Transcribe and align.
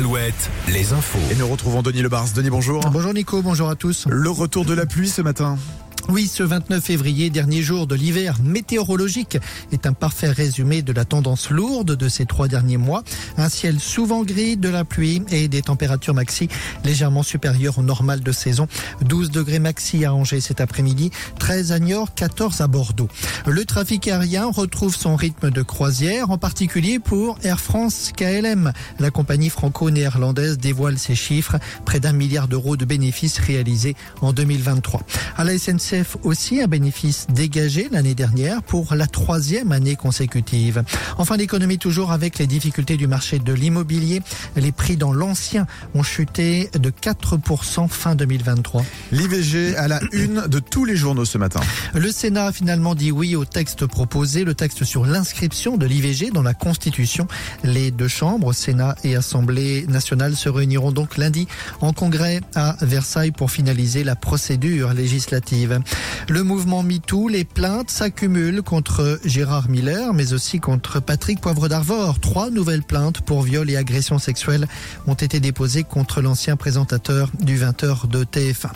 Alouette, 0.00 0.50
les 0.66 0.94
infos. 0.94 1.18
Et 1.30 1.34
nous 1.34 1.46
retrouvons 1.46 1.82
Denis 1.82 2.00
Lebars. 2.00 2.24
Denis, 2.34 2.48
bonjour. 2.48 2.80
Bonjour 2.90 3.12
Nico, 3.12 3.42
bonjour 3.42 3.68
à 3.68 3.76
tous. 3.76 4.06
Le 4.08 4.30
retour 4.30 4.64
de 4.64 4.72
la 4.72 4.86
pluie 4.86 5.10
ce 5.10 5.20
matin. 5.20 5.58
Oui, 6.12 6.26
ce 6.26 6.42
29 6.42 6.82
février, 6.82 7.30
dernier 7.30 7.62
jour 7.62 7.86
de 7.86 7.94
l'hiver 7.94 8.38
météorologique, 8.42 9.38
est 9.70 9.86
un 9.86 9.92
parfait 9.92 10.30
résumé 10.30 10.82
de 10.82 10.92
la 10.92 11.04
tendance 11.04 11.50
lourde 11.50 11.94
de 11.94 12.08
ces 12.08 12.26
trois 12.26 12.48
derniers 12.48 12.78
mois. 12.78 13.04
Un 13.36 13.48
ciel 13.48 13.78
souvent 13.78 14.24
gris, 14.24 14.56
de 14.56 14.68
la 14.68 14.84
pluie 14.84 15.22
et 15.30 15.46
des 15.46 15.62
températures 15.62 16.14
maxi 16.14 16.48
légèrement 16.84 17.22
supérieures 17.22 17.78
au 17.78 17.82
normal 17.82 18.22
de 18.22 18.32
saison. 18.32 18.66
12 19.02 19.30
degrés 19.30 19.60
maxi 19.60 20.04
à 20.04 20.12
Angers 20.12 20.40
cet 20.40 20.60
après-midi, 20.60 21.12
13 21.38 21.70
à 21.70 21.78
Niort, 21.78 22.12
14 22.12 22.60
à 22.60 22.66
Bordeaux. 22.66 23.08
Le 23.46 23.64
trafic 23.64 24.08
aérien 24.08 24.50
retrouve 24.50 24.96
son 24.96 25.14
rythme 25.14 25.50
de 25.50 25.62
croisière, 25.62 26.32
en 26.32 26.38
particulier 26.38 26.98
pour 26.98 27.38
Air 27.44 27.60
France 27.60 28.10
KLM. 28.16 28.72
La 28.98 29.10
compagnie 29.10 29.50
franco-néerlandaise 29.50 30.58
dévoile 30.58 30.98
ses 30.98 31.14
chiffres, 31.14 31.58
près 31.84 32.00
d'un 32.00 32.12
milliard 32.12 32.48
d'euros 32.48 32.76
de 32.76 32.84
bénéfices 32.84 33.38
réalisés 33.38 33.94
en 34.22 34.32
2023. 34.32 35.02
À 35.36 35.44
la 35.44 35.56
SNCF, 35.56 35.99
aussi 36.22 36.60
un 36.60 36.66
bénéfice 36.66 37.26
dégagé 37.30 37.88
l'année 37.90 38.14
dernière 38.14 38.62
pour 38.62 38.94
la 38.94 39.06
troisième 39.06 39.72
année 39.72 39.96
consécutive. 39.96 40.82
Enfin, 41.18 41.36
l'économie 41.36 41.78
toujours 41.78 42.12
avec 42.12 42.38
les 42.38 42.46
difficultés 42.46 42.96
du 42.96 43.06
marché 43.06 43.38
de 43.38 43.52
l'immobilier. 43.52 44.22
Les 44.56 44.72
prix 44.72 44.96
dans 44.96 45.12
l'ancien 45.12 45.66
ont 45.94 46.02
chuté 46.02 46.70
de 46.74 46.90
4% 46.90 47.88
fin 47.88 48.14
2023. 48.14 48.84
L'IVG 49.12 49.76
à 49.76 49.88
la 49.88 50.00
une 50.12 50.46
de 50.48 50.58
tous 50.58 50.84
les 50.84 50.96
journaux 50.96 51.24
ce 51.24 51.38
matin. 51.38 51.60
Le 51.94 52.10
Sénat 52.10 52.46
a 52.46 52.52
finalement 52.52 52.94
dit 52.94 53.10
oui 53.10 53.36
au 53.36 53.44
texte 53.44 53.86
proposé, 53.86 54.44
le 54.44 54.54
texte 54.54 54.84
sur 54.84 55.04
l'inscription 55.06 55.76
de 55.76 55.86
l'IVG 55.86 56.30
dans 56.30 56.42
la 56.42 56.54
Constitution. 56.54 57.26
Les 57.64 57.90
deux 57.90 58.08
chambres, 58.08 58.52
Sénat 58.52 58.96
et 59.04 59.16
Assemblée 59.16 59.86
nationale, 59.88 60.36
se 60.36 60.48
réuniront 60.48 60.92
donc 60.92 61.16
lundi 61.16 61.48
en 61.80 61.92
congrès 61.92 62.40
à 62.54 62.76
Versailles 62.82 63.32
pour 63.32 63.50
finaliser 63.50 64.04
la 64.04 64.16
procédure 64.16 64.94
législative. 64.94 65.79
Le 66.28 66.42
mouvement 66.42 66.82
MeToo, 66.82 67.28
les 67.28 67.44
plaintes 67.44 67.90
s'accumulent 67.90 68.62
contre 68.62 69.20
Gérard 69.24 69.68
Miller, 69.68 70.12
mais 70.14 70.32
aussi 70.32 70.60
contre 70.60 71.00
Patrick 71.00 71.40
Poivre 71.40 71.68
d'Arvor. 71.68 72.20
Trois 72.20 72.50
nouvelles 72.50 72.82
plaintes 72.82 73.20
pour 73.20 73.42
viol 73.42 73.68
et 73.70 73.76
agression 73.76 74.18
sexuelle 74.18 74.66
ont 75.06 75.14
été 75.14 75.40
déposées 75.40 75.82
contre 75.82 76.20
l'ancien 76.22 76.56
présentateur 76.56 77.30
du 77.40 77.58
20h 77.58 78.08
de 78.08 78.24
TF1. 78.24 78.70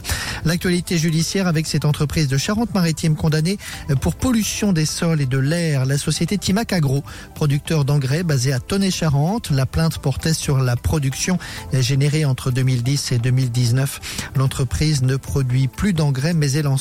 L'actualité 0.44 0.98
judiciaire 0.98 1.46
avec 1.46 1.66
cette 1.66 1.84
entreprise 1.84 2.28
de 2.28 2.36
Charente-Maritime 2.36 3.16
condamnée 3.16 3.58
pour 4.00 4.14
pollution 4.16 4.72
des 4.72 4.86
sols 4.86 5.20
et 5.20 5.26
de 5.26 5.38
l'air. 5.38 5.86
La 5.86 5.98
société 5.98 6.38
Timac 6.38 6.72
Agro, 6.72 7.02
producteur 7.34 7.84
d'engrais 7.84 8.22
basé 8.22 8.52
à 8.52 8.60
Tonnet-Charente. 8.60 9.50
La 9.50 9.66
plainte 9.66 9.98
portait 9.98 10.34
sur 10.34 10.58
la 10.58 10.76
production 10.76 11.38
générée 11.72 12.24
entre 12.24 12.50
2010 12.50 13.12
et 13.12 13.18
2019. 13.18 14.30
L'entreprise 14.36 15.02
ne 15.02 15.16
produit 15.16 15.68
plus 15.68 15.92
d'engrais, 15.92 16.34
mais 16.34 16.52
elle 16.52 16.66
en 16.66 16.76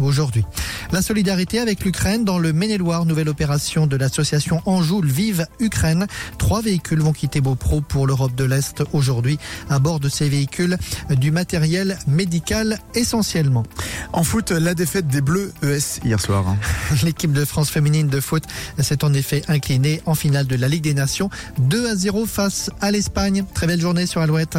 aujourd'hui. 0.00 0.44
La 0.92 1.02
solidarité 1.02 1.58
avec 1.58 1.84
l'Ukraine 1.84 2.24
dans 2.24 2.38
le 2.38 2.52
Maine-et-Loire, 2.52 3.04
nouvelle 3.04 3.28
opération 3.28 3.86
de 3.86 3.96
l'association 3.96 4.62
Anjou 4.64 5.02
Vive 5.02 5.46
Ukraine. 5.60 6.06
Trois 6.38 6.62
véhicules 6.62 7.00
vont 7.00 7.12
quitter 7.12 7.40
Beaupro 7.40 7.80
pour 7.82 8.06
l'Europe 8.06 8.34
de 8.34 8.44
l'Est 8.44 8.82
aujourd'hui. 8.92 9.38
À 9.68 9.78
bord 9.78 10.00
de 10.00 10.08
ces 10.08 10.28
véhicules, 10.28 10.78
du 11.10 11.30
matériel 11.30 11.98
médical 12.06 12.78
essentiellement. 12.94 13.64
En 14.12 14.24
foot, 14.24 14.50
la 14.50 14.74
défaite 14.74 15.08
des 15.08 15.20
Bleus 15.20 15.52
ES 15.62 16.00
hier 16.04 16.20
soir. 16.20 16.44
L'équipe 17.02 17.32
de 17.32 17.44
France 17.44 17.70
féminine 17.70 18.08
de 18.08 18.20
foot 18.20 18.44
s'est 18.78 19.04
en 19.04 19.12
effet 19.12 19.42
inclinée 19.48 20.00
en 20.06 20.14
finale 20.14 20.46
de 20.46 20.56
la 20.56 20.68
Ligue 20.68 20.84
des 20.84 20.94
Nations 20.94 21.28
2 21.58 21.90
à 21.90 21.94
0 21.94 22.26
face 22.26 22.70
à 22.80 22.90
l'Espagne. 22.90 23.44
Très 23.52 23.66
belle 23.66 23.80
journée 23.80 24.06
sur 24.06 24.22
Alouette. 24.22 24.58